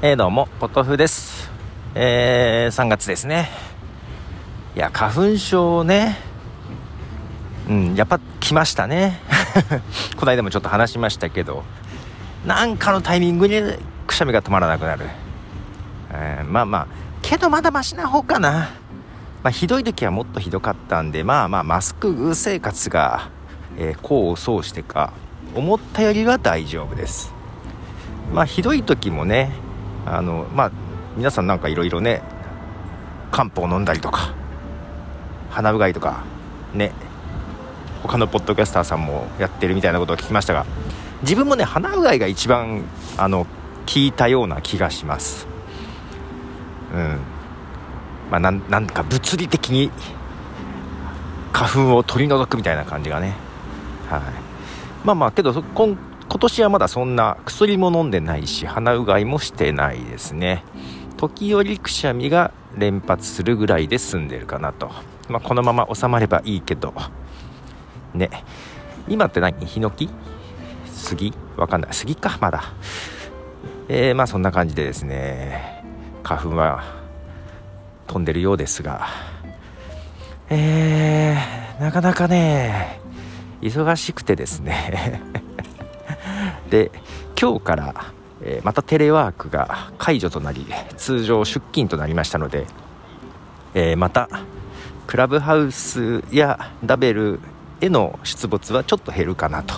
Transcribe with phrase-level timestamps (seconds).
[0.00, 1.50] えー、どうも、ポトフです。
[1.96, 3.50] えー、3月ですね。
[4.76, 6.18] いや、花粉症ね。
[7.68, 9.18] うん、やっぱ来ましたね。
[10.16, 11.64] この間もちょっと話しましたけど、
[12.46, 13.60] なんかのタイミングに
[14.06, 15.04] くしゃみが止まらなくなる。
[16.12, 16.86] えー、まあまあ、
[17.20, 18.70] けどまだマシな方かな。
[19.42, 23.30] まあ、ひどい時はもっとひどかったんで、まあまあ、マスク生活が、
[23.76, 25.12] えー、功を奏してか、
[25.56, 27.34] 思ったよりは大丈夫です。
[28.32, 29.66] まあ、ひどい時もね、
[30.16, 30.72] あのまあ
[31.16, 32.22] 皆さんなんかいろいろね
[33.30, 34.34] 漢方飲んだりとか
[35.50, 36.24] 鼻うがいとか
[36.74, 36.92] ね
[38.02, 40.66] 他のポッドキャスターさんもやってるみたいなことを聞きましたが
[41.22, 42.84] 自分もね鼻うがいが一番
[43.16, 43.48] あの効
[43.96, 45.46] いたような気がします。
[46.94, 47.18] うん。
[48.30, 49.90] まあなんか物理的に
[51.52, 53.34] 花粉を取り除くみたいな感じがね。
[54.08, 54.20] はい。
[55.04, 55.96] まあまあけど今
[56.28, 60.62] 今年はまだそんな薬も飲んでないし鼻うがいもしてないですね。
[61.16, 64.90] 時折くしゃみが連発するぐらいで済んでるかなと、
[65.28, 66.94] まあ、このまま収まればいいけど。
[68.14, 68.30] ね。
[69.08, 69.66] 今って何？
[69.66, 70.10] ヒノキ？
[70.86, 71.32] 杉？
[71.56, 71.92] わかんない。
[71.92, 72.38] 杉か？
[72.40, 72.62] まだ。
[73.88, 75.82] えー、まあそんな感じでですね。
[76.22, 76.84] 花粉は
[78.06, 79.06] 飛んでるようですが。
[80.50, 83.00] えー、なかなかね
[83.60, 85.22] 忙しくてですね。
[86.68, 86.90] で
[87.40, 90.66] 今日から、えー、またテレワークが解除となり
[90.96, 92.66] 通常出勤となりましたので、
[93.74, 94.28] えー、また
[95.06, 97.40] クラブハウスやダベル
[97.80, 99.74] への出没はちょっと減るかなと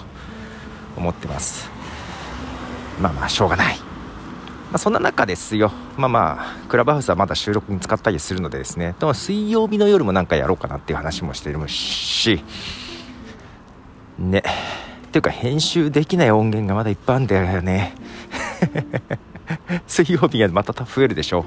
[0.96, 1.70] 思ってます。
[3.00, 3.84] まあまあしょうがない、ま
[4.74, 5.72] あ、そんな中ですよ。
[5.96, 8.94] まあまあクラブハウスはまだ収録に使ったりするのでですね。
[8.98, 12.42] でも水曜日の夜もなんかやろうかなっていう話もしてるし。
[14.18, 14.42] ね。
[15.10, 17.94] っていうか編集できない音源がまだいっぱいあるんだよね。
[19.88, 21.44] 水曜日がまた増えるでしょ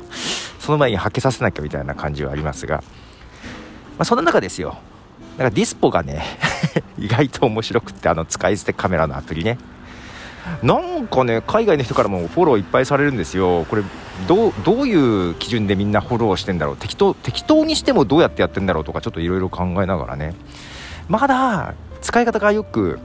[0.59, 2.83] その前にはけさせなきゃみたいな感じはありますが、ま
[3.99, 4.77] あ、そんな中ですよ。
[5.37, 6.23] なんかディスポがね
[6.99, 9.58] 意外と面白くってあの使い捨てカメラのアプリね。
[10.61, 13.66] なんかね海外の人からもフォローいっぱいされるんですよ。
[13.70, 13.83] これ
[14.27, 16.77] どうどういう基準でみんなフォローしてんだろう。
[16.77, 20.36] 適当適当にしてもどうやってやってんだろうとかちょっといろいろ考えながらね。
[21.08, 22.99] まだ使い方がよく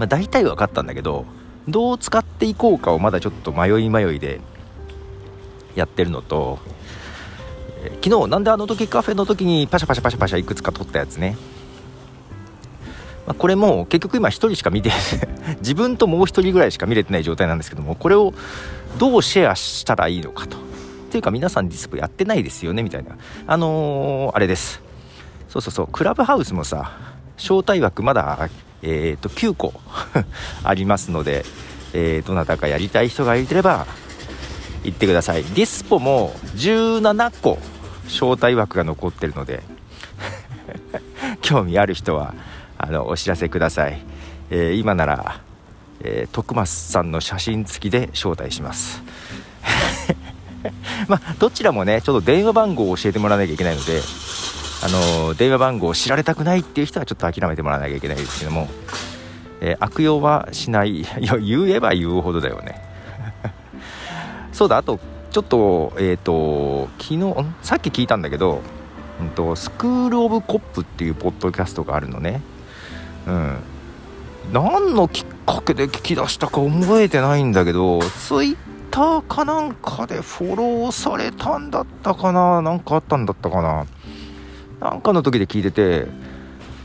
[0.00, 1.26] まあ、大体分かったんだけど
[1.68, 4.40] どう使っていこうかをまだちょっと迷い迷いで
[5.74, 6.58] やってるのと、
[7.84, 11.36] えー、昨日なんであの時カフェの時にパシャパシャパシャパシャいくつか撮ったやつね、
[13.26, 14.90] まあ、これも結局今1人しか見て
[15.60, 18.32] 自分ともう1人ぐらいしか見れてない状態なんですけどもこれを
[18.98, 20.56] どうシェアしたらいいのかと。
[20.56, 20.60] っ
[21.10, 23.16] ていうか皆さんディスプやってないですよねみたいな。
[23.46, 24.80] あのー、あれです。
[25.48, 25.88] そうそうそう。
[25.88, 26.92] クラブハウスもさ
[27.36, 28.48] 招待枠まだ
[28.82, 29.74] えー、と9個
[30.64, 31.44] ありますので、
[31.92, 33.86] えー、どなたかやりたい人がいれば
[34.84, 35.44] 行ってください。
[35.44, 37.58] ディスポも17個
[38.06, 39.62] 招待枠が残ってるので
[41.42, 42.34] 興味ある人は
[42.76, 44.02] あのお知らせください、
[44.50, 45.40] えー、今なら、
[46.02, 49.02] えー、徳松さんの写真付きで招待します。
[51.08, 54.00] まあどちらもねちょっと電話番号を教えてもらわなきゃいけないので
[54.82, 58.68] あの電話番号を知られたくないっていう人はちょっと諦めてもらわなきゃいけないですけども、
[59.60, 61.00] えー、悪用はしない。
[61.02, 62.82] いや言えば言うほどだよね。
[64.52, 64.98] そうだあと
[65.30, 68.62] ちょっとえっ、ー、と昨日さっき聞いたんだけど、
[69.20, 72.40] うんと、スクール・オブ・コップっていうポッドキャストがあるのね。
[73.26, 73.56] うん。
[74.52, 78.56] 何のきっかけで聞き出したか覚えてないんだけどツイッ
[78.90, 82.62] ターかなんかでフォローされたんだったかな？
[82.62, 83.86] なんかあったんだったかな？
[84.80, 86.06] なんかの時で聞いてて、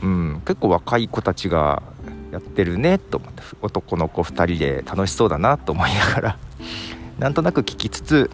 [0.02, 1.82] うん、結構若い子たちが
[2.30, 6.38] やってるねと思って男の子2人で楽しそうだなと思いながら
[7.18, 8.30] なんとなく聞きつつ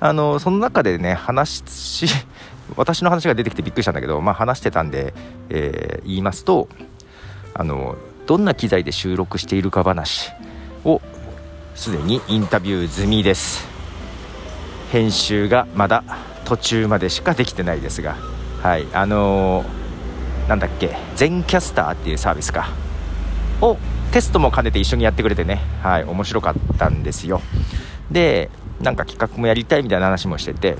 [0.00, 2.06] あのその中でね話し
[2.76, 5.14] 私の話が出てきてびっくりしたんだけど、まあ、話してたんで、
[5.50, 6.68] えー、言いますと
[7.54, 7.96] あの
[8.26, 10.32] どんな機材で収録しているか話
[10.84, 11.00] を
[11.74, 13.76] すでにインタビュー済みです。
[14.90, 16.04] 編集がまだ
[16.44, 18.16] 途中までしかできてないですが
[18.62, 22.68] はいあのー、なんだっけ全キャスターっていうサービスか。
[23.60, 23.76] を
[24.12, 25.60] テストも兼ねて一緒にやってくれてね。
[25.82, 27.40] はい面白かったんですよ。
[28.10, 28.50] で
[28.80, 30.76] なんか企画もやりたいみたいな話もしてて。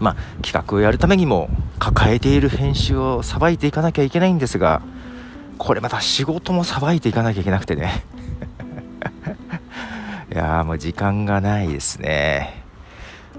[0.00, 4.82] まあ企画をやるためにも抱えている編集をさばいていかなきゃいけないんですが
[5.58, 8.04] これまた仕事もさばいていかなきゃいけなくてね。
[10.32, 12.64] いやーもう時間がないですね。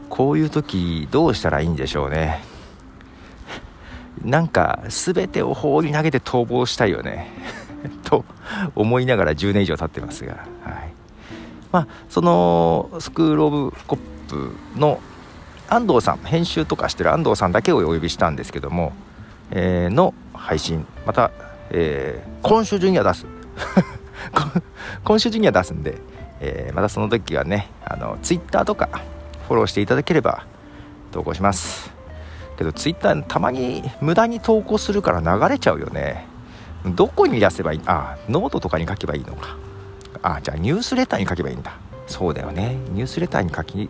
[0.10, 2.42] こういう時どうしたらいいんでしょうね。
[4.26, 7.32] なんか全てを放り投げて逃亡したいよね。
[8.04, 8.26] と
[8.76, 10.34] 思いながら10年以上経ってますが、
[10.64, 10.94] はい、
[11.72, 15.00] まあそのスクール・オブ・コップの
[15.70, 18.94] 安藤さん編集とかしてる安藤さんだけをお呼びしたんですけども、
[19.52, 20.86] えー、の配信。
[21.06, 21.32] また、
[21.70, 23.26] えー、今週中には出す。
[25.04, 26.00] 今週中には出すんで、
[26.40, 28.90] えー、またその時はねあのツイッターとか
[29.48, 30.46] フォローしていただければ
[31.12, 31.95] 投稿します。
[32.58, 36.26] けどツイッターたまに無駄に投稿するから流れちゃうよね。
[36.86, 37.82] どこに出せばいい？
[37.86, 39.58] あノートとかに書けばいいのか。
[40.22, 41.74] あじゃあニュースレターに書けばいいんだ。
[42.08, 42.78] そうだよね。
[42.92, 43.90] ニュースレターに書き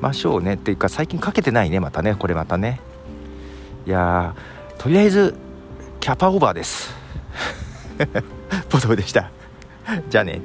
[0.00, 0.54] ましょうね。
[0.54, 2.14] っていうか最近書けてないねまたね。
[2.14, 2.80] これまたね。
[3.86, 4.34] いや
[4.78, 5.34] とりあえず
[6.00, 6.94] キャパオーバーです。
[8.68, 9.30] ポトフでした。
[10.08, 10.40] じゃあね。